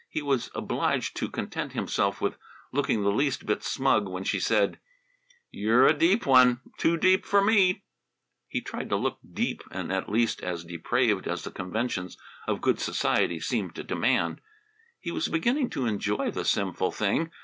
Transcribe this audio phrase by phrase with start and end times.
[0.09, 2.35] He was obliged to content himself with
[2.71, 4.79] looking the least bit smug when she said:
[5.51, 7.83] "You're a deep one too deep for me!"
[8.47, 12.17] He tried hard to look deep and at least as depraved as the conventions
[12.47, 14.41] of good society seemed to demand.
[14.99, 17.29] He was beginning to enjoy the sinful thing.